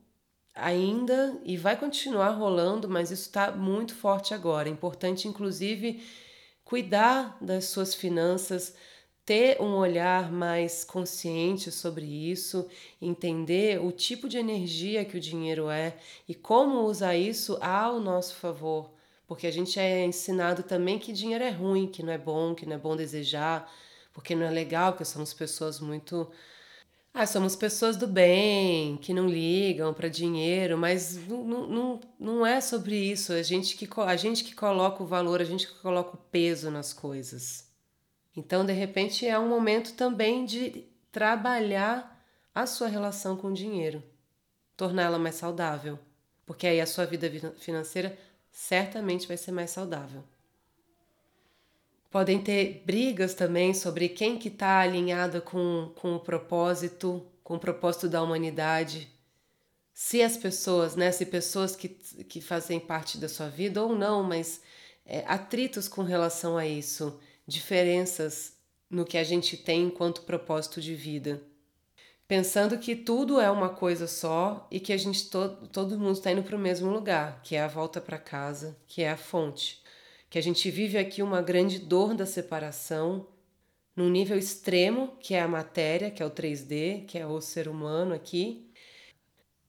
ainda 0.54 1.38
e 1.44 1.58
vai 1.58 1.76
continuar 1.78 2.30
rolando, 2.30 2.88
mas 2.88 3.12
isso 3.12 3.24
está 3.24 3.52
muito 3.52 3.96
forte 3.96 4.34
agora. 4.34 4.70
É 4.70 4.72
importante, 4.72 5.28
inclusive, 5.28 6.02
cuidar 6.64 7.38
das 7.40 7.66
suas 7.66 7.94
finanças, 7.94 8.76
ter 9.26 9.60
um 9.60 9.76
olhar 9.76 10.32
mais 10.32 10.84
consciente 10.84 11.72
sobre 11.72 12.06
isso, 12.06 12.68
entender 13.02 13.82
o 13.82 13.92
tipo 13.92 14.30
de 14.30 14.38
energia 14.38 15.04
que 15.04 15.18
o 15.18 15.20
dinheiro 15.20 15.70
é 15.70 15.98
e 16.28 16.36
como 16.36 16.82
usar 16.82 17.16
isso 17.16 17.58
ao 17.60 18.00
nosso 18.00 18.36
favor. 18.36 18.92
Porque 19.28 19.48
a 19.48 19.52
gente 19.52 19.80
é 19.80 20.06
ensinado 20.06 20.62
também 20.62 21.00
que 21.00 21.12
dinheiro 21.12 21.44
é 21.44 21.50
ruim, 21.50 21.88
que 21.88 22.04
não 22.04 22.14
é 22.14 22.18
bom, 22.18 22.54
que 22.54 22.66
não 22.66 22.76
é 22.76 22.80
bom 22.80 22.96
desejar, 22.96 23.72
porque 24.14 24.36
não 24.36 24.46
é 24.46 24.52
legal, 24.52 24.92
porque 24.94 25.06
somos 25.06 25.34
pessoas 25.34 25.80
muito 25.80 26.30
ah, 27.18 27.26
somos 27.26 27.56
pessoas 27.56 27.96
do 27.96 28.08
bem, 28.08 28.98
que 28.98 29.14
não 29.14 29.26
ligam 29.28 29.94
para 29.94 30.10
dinheiro, 30.10 30.78
mas 30.78 31.16
não, 31.28 31.66
não, 31.66 32.00
não 32.20 32.46
é 32.46 32.60
sobre 32.60 32.98
isso. 32.98 33.32
A 33.32 33.42
gente, 33.42 33.78
que, 33.78 33.88
a 34.02 34.16
gente 34.18 34.44
que 34.44 34.54
coloca 34.54 35.02
o 35.02 35.08
valor, 35.08 35.40
a 35.40 35.46
gente 35.46 35.66
que 35.66 35.76
coloca 35.80 36.16
o 36.16 36.18
peso 36.18 36.70
nas 36.70 36.92
coisas. 36.92 37.65
Então, 38.36 38.66
de 38.66 38.74
repente, 38.74 39.26
é 39.26 39.40
um 39.40 39.48
momento 39.48 39.94
também 39.94 40.46
de 40.46 40.86
trabalhar 41.12 42.16
a 42.54 42.66
sua 42.66 42.88
relação 42.88 43.38
com 43.38 43.48
o 43.48 43.54
dinheiro, 43.54 44.04
torná-la 44.76 45.18
mais 45.18 45.36
saudável, 45.36 45.98
porque 46.46 46.68
aí 46.68 46.82
a 46.82 46.86
sua 46.86 47.06
vida 47.06 47.30
financeira 47.58 48.18
certamente 48.52 49.28
vai 49.28 49.38
ser 49.38 49.52
mais 49.52 49.72
saudável. 49.72 50.24
Podem 52.12 52.42
ter 52.42 52.82
brigas 52.86 53.34
também 53.34 53.74
sobre 53.74 54.08
quem 54.08 54.38
que 54.38 54.48
está 54.48 54.80
alinhada 54.80 55.42
com, 55.42 55.92
com 55.96 56.16
o 56.16 56.20
propósito, 56.20 57.26
com 57.44 57.56
o 57.56 57.60
propósito 57.60 58.08
da 58.08 58.24
humanidade. 58.24 59.10
Se 59.94 60.22
as 60.22 60.38
pessoas, 60.38 60.96
né, 60.96 61.12
se 61.12 61.26
pessoas 61.26 61.76
que, 61.76 61.90
que 61.90 62.40
fazem 62.40 62.80
parte 62.80 63.18
da 63.18 63.28
sua 63.28 63.50
vida 63.50 63.84
ou 63.84 63.94
não, 63.96 64.24
mas 64.24 64.62
é, 65.06 65.26
atritos 65.28 65.90
com 65.90 66.04
relação 66.04 66.58
a 66.58 66.66
isso, 66.66 67.20
diferenças 67.48 68.54
no 68.90 69.06
que 69.06 69.18
a 69.18 69.24
gente 69.24 69.58
tem 69.58 69.84
enquanto 69.84 70.24
propósito 70.24 70.82
de 70.82 70.96
vida. 70.96 71.42
Pensando 72.28 72.78
que 72.78 72.96
tudo 72.96 73.40
é 73.40 73.50
uma 73.52 73.70
coisa 73.70 74.08
só 74.08 74.68
e 74.72 74.80
que 74.80 74.92
a 74.92 74.98
gente 74.98 75.30
to 75.30 75.68
todo 75.72 76.00
mundo 76.00 76.14
está 76.14 76.32
indo 76.32 76.44
para 76.44 76.56
o 76.56 76.60
mesmo 76.60 76.92
lugar, 76.92 77.42
que 77.44 77.56
é 77.56 77.62
a 77.62 77.68
volta 77.68 78.02
para 78.02 78.18
casa, 78.18 78.76
que 78.88 79.04
é 79.04 79.12
a 79.12 79.18
fonte 79.18 79.84
que 80.36 80.40
a 80.40 80.42
gente 80.42 80.70
vive 80.70 80.98
aqui 80.98 81.24
uma 81.24 81.42
grande 81.42 81.80
dor 81.80 82.14
da 82.14 82.26
separação, 82.26 83.26
num 83.96 84.10
nível 84.10 84.38
extremo, 84.38 85.16
que 85.18 85.34
é 85.34 85.42
a 85.42 85.48
matéria, 85.48 86.12
que 86.12 86.22
é 86.22 86.26
o 86.26 86.30
3D, 86.30 87.06
que 87.06 87.18
é 87.18 87.26
o 87.26 87.40
ser 87.40 87.70
humano 87.70 88.14
aqui. 88.14 88.70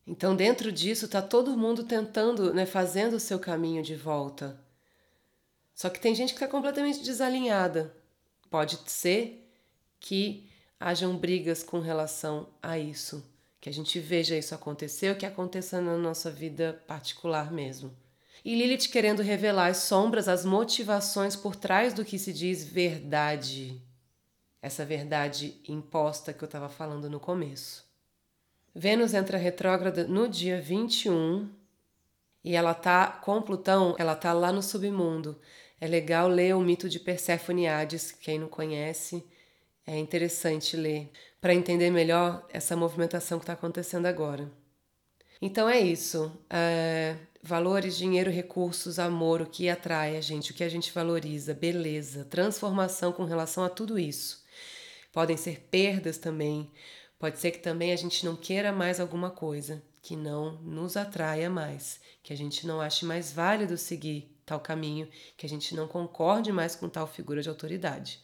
Então, 0.04 0.34
dentro 0.34 0.72
disso, 0.72 1.04
está 1.04 1.22
todo 1.22 1.56
mundo 1.56 1.84
tentando, 1.84 2.52
né, 2.52 2.66
fazendo 2.66 3.14
o 3.14 3.20
seu 3.20 3.38
caminho 3.38 3.80
de 3.80 3.94
volta. 3.94 4.60
Só 5.76 5.88
que 5.88 6.00
tem 6.00 6.12
gente 6.12 6.30
que 6.30 6.36
está 6.36 6.48
completamente 6.48 7.04
desalinhada. 7.04 7.94
Pode 8.50 8.76
ser 8.90 9.48
que 10.00 10.50
hajam 10.80 11.16
brigas 11.16 11.62
com 11.62 11.78
relação 11.78 12.48
a 12.60 12.76
isso, 12.76 13.24
que 13.60 13.68
a 13.68 13.72
gente 13.72 14.00
veja 14.00 14.36
isso 14.36 14.56
acontecer 14.56 15.10
ou 15.10 15.16
que 15.16 15.24
aconteça 15.26 15.80
na 15.80 15.96
nossa 15.96 16.32
vida 16.32 16.82
particular 16.88 17.52
mesmo 17.52 17.94
e 18.46 18.54
Lilith 18.54 18.88
querendo 18.92 19.22
revelar 19.22 19.66
as 19.66 19.78
sombras, 19.78 20.28
as 20.28 20.44
motivações 20.44 21.34
por 21.34 21.56
trás 21.56 21.92
do 21.92 22.04
que 22.04 22.16
se 22.16 22.32
diz 22.32 22.62
verdade. 22.62 23.82
Essa 24.62 24.84
verdade 24.84 25.60
imposta 25.66 26.32
que 26.32 26.44
eu 26.44 26.46
estava 26.46 26.68
falando 26.68 27.10
no 27.10 27.18
começo. 27.18 27.84
Vênus 28.72 29.14
entra 29.14 29.36
retrógrada 29.36 30.06
no 30.06 30.28
dia 30.28 30.60
21 30.60 31.50
e 32.44 32.54
ela 32.54 32.72
tá 32.72 33.08
com 33.08 33.42
Plutão, 33.42 33.96
ela 33.98 34.14
tá 34.14 34.32
lá 34.32 34.52
no 34.52 34.62
submundo. 34.62 35.36
É 35.80 35.86
legal 35.86 36.28
ler 36.28 36.54
o 36.54 36.60
mito 36.60 36.88
de 36.88 36.98
Perséfone 36.98 37.68
Hades, 37.68 38.10
quem 38.10 38.38
não 38.38 38.48
conhece, 38.48 39.22
é 39.86 39.98
interessante 39.98 40.76
ler 40.76 41.10
para 41.40 41.54
entender 41.54 41.90
melhor 41.90 42.46
essa 42.50 42.74
movimentação 42.74 43.38
que 43.38 43.44
está 43.44 43.52
acontecendo 43.52 44.06
agora. 44.06 44.50
Então 45.40 45.68
é 45.68 45.78
isso. 45.78 46.32
É, 46.48 47.16
valores, 47.42 47.96
dinheiro, 47.96 48.30
recursos, 48.30 48.98
amor, 48.98 49.42
o 49.42 49.46
que 49.46 49.68
atrai 49.68 50.16
a 50.16 50.20
gente, 50.20 50.50
o 50.50 50.54
que 50.54 50.64
a 50.64 50.68
gente 50.68 50.92
valoriza, 50.92 51.54
beleza, 51.54 52.24
transformação 52.24 53.12
com 53.12 53.24
relação 53.24 53.62
a 53.62 53.68
tudo 53.68 53.98
isso. 53.98 54.44
Podem 55.12 55.36
ser 55.36 55.60
perdas 55.70 56.18
também. 56.18 56.70
Pode 57.18 57.38
ser 57.38 57.50
que 57.50 57.58
também 57.58 57.92
a 57.92 57.96
gente 57.96 58.24
não 58.24 58.34
queira 58.34 58.72
mais 58.72 58.98
alguma 58.98 59.30
coisa 59.30 59.82
que 60.02 60.16
não 60.16 60.60
nos 60.62 60.96
atraia 60.96 61.50
mais, 61.50 62.00
que 62.22 62.32
a 62.32 62.36
gente 62.36 62.66
não 62.66 62.80
ache 62.80 63.04
mais 63.04 63.32
válido 63.32 63.76
seguir 63.76 64.35
tal 64.46 64.60
caminho, 64.60 65.08
que 65.36 65.44
a 65.44 65.48
gente 65.48 65.74
não 65.74 65.88
concorde 65.88 66.52
mais 66.52 66.76
com 66.76 66.88
tal 66.88 67.06
figura 67.08 67.42
de 67.42 67.48
autoridade. 67.48 68.20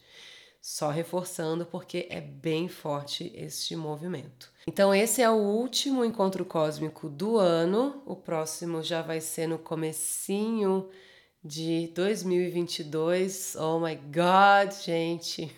Só 0.61 0.89
reforçando 0.89 1.65
porque 1.65 2.07
é 2.09 2.21
bem 2.21 2.69
forte 2.69 3.33
este 3.35 3.75
movimento. 3.75 4.49
Então 4.65 4.95
esse 4.95 5.21
é 5.21 5.29
o 5.29 5.35
último 5.35 6.05
encontro 6.05 6.45
cósmico 6.45 7.09
do 7.09 7.37
ano. 7.37 8.01
O 8.05 8.15
próximo 8.15 8.81
já 8.81 9.01
vai 9.01 9.19
ser 9.19 9.45
no 9.45 9.59
comecinho 9.59 10.89
de 11.43 11.91
2022. 11.93 13.57
Oh 13.57 13.77
my 13.79 13.95
god, 13.95 14.73
gente. 14.81 15.53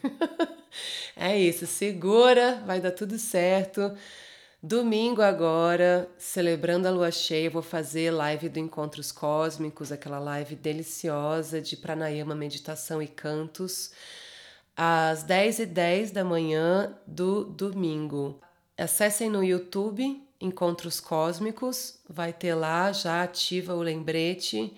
é 1.15 1.37
isso, 1.37 1.67
segura, 1.67 2.63
vai 2.65 2.81
dar 2.81 2.91
tudo 2.91 3.19
certo. 3.19 3.95
Domingo 4.67 5.21
agora, 5.21 6.09
celebrando 6.17 6.87
a 6.87 6.91
lua 6.91 7.11
cheia, 7.11 7.51
vou 7.51 7.61
fazer 7.61 8.09
live 8.09 8.49
do 8.49 8.57
Encontros 8.57 9.11
Cósmicos, 9.11 9.91
aquela 9.91 10.17
live 10.17 10.55
deliciosa 10.55 11.61
de 11.61 11.77
pranayama, 11.77 12.33
meditação 12.33 12.99
e 12.99 13.07
cantos 13.07 13.91
às 14.75 15.23
10h10 15.23 15.65
10 15.67 16.11
da 16.11 16.23
manhã 16.23 16.97
do 17.05 17.43
domingo. 17.43 18.41
Acessem 18.75 19.29
no 19.29 19.43
YouTube 19.43 20.27
Encontros 20.41 20.99
Cósmicos, 20.99 21.99
vai 22.09 22.33
ter 22.33 22.55
lá, 22.55 22.91
já 22.91 23.21
ativa 23.21 23.75
o 23.75 23.83
lembrete 23.83 24.75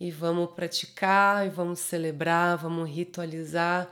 e 0.00 0.10
vamos 0.10 0.52
praticar 0.52 1.46
e 1.46 1.50
vamos 1.50 1.80
celebrar, 1.80 2.56
vamos 2.56 2.88
ritualizar, 2.88 3.90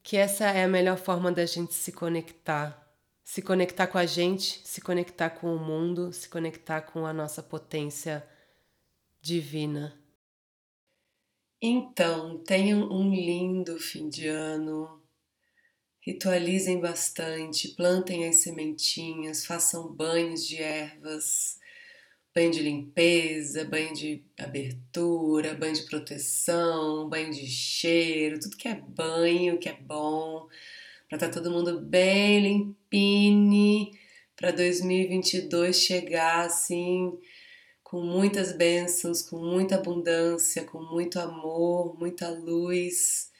que 0.00 0.16
essa 0.16 0.44
é 0.44 0.62
a 0.62 0.68
melhor 0.68 0.96
forma 0.96 1.32
da 1.32 1.44
gente 1.44 1.74
se 1.74 1.90
conectar 1.90 2.88
se 3.30 3.42
conectar 3.42 3.86
com 3.86 3.96
a 3.96 4.06
gente, 4.06 4.60
se 4.64 4.80
conectar 4.80 5.30
com 5.30 5.54
o 5.54 5.56
mundo, 5.56 6.12
se 6.12 6.28
conectar 6.28 6.80
com 6.80 7.06
a 7.06 7.12
nossa 7.12 7.40
potência 7.40 8.28
divina. 9.22 9.96
Então, 11.62 12.42
tenham 12.42 12.90
um 12.90 13.14
lindo 13.14 13.78
fim 13.78 14.08
de 14.08 14.26
ano. 14.26 15.00
Ritualizem 16.00 16.80
bastante, 16.80 17.68
plantem 17.76 18.26
as 18.26 18.42
sementinhas, 18.42 19.46
façam 19.46 19.94
banhos 19.94 20.44
de 20.44 20.60
ervas, 20.60 21.60
banho 22.34 22.50
de 22.50 22.62
limpeza, 22.62 23.64
banho 23.64 23.94
de 23.94 24.24
abertura, 24.36 25.54
banho 25.54 25.74
de 25.74 25.84
proteção, 25.84 27.08
banho 27.08 27.30
de 27.30 27.46
cheiro, 27.46 28.40
tudo 28.40 28.56
que 28.56 28.66
é 28.66 28.74
banho, 28.74 29.56
que 29.56 29.68
é 29.68 29.74
bom 29.74 30.48
para 31.10 31.16
estar 31.16 31.28
tá 31.28 31.34
todo 31.34 31.50
mundo 31.50 31.80
bem 31.80 32.40
limpine, 32.40 33.98
para 34.36 34.52
2022 34.52 35.76
chegar 35.76 36.46
assim 36.46 37.18
com 37.82 38.00
muitas 38.00 38.52
bênçãos, 38.52 39.20
com 39.20 39.36
muita 39.36 39.74
abundância, 39.74 40.64
com 40.64 40.80
muito 40.80 41.18
amor, 41.18 41.98
muita 41.98 42.30
luz, 42.30 43.32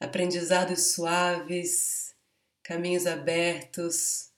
aprendizados 0.00 0.92
suaves, 0.94 2.14
caminhos 2.62 3.06
abertos, 3.06 4.30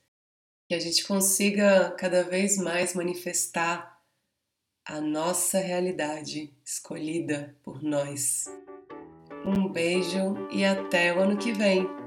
que 0.68 0.74
a 0.74 0.80
gente 0.80 1.06
consiga 1.06 1.92
cada 1.92 2.24
vez 2.24 2.58
mais 2.58 2.94
manifestar 2.94 4.02
a 4.84 5.00
nossa 5.00 5.60
realidade 5.60 6.52
escolhida 6.64 7.56
por 7.62 7.80
nós. 7.80 8.46
Um 9.46 9.68
beijo 9.68 10.48
e 10.50 10.64
até 10.64 11.14
o 11.14 11.20
ano 11.20 11.38
que 11.38 11.52
vem! 11.52 12.01